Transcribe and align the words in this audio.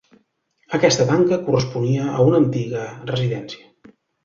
Aquesta 0.77 1.05
tanca 1.09 1.37
corresponia 1.49 2.09
a 2.15 2.27
una 2.31 2.41
antiga 2.47 2.89
residència. 3.13 3.95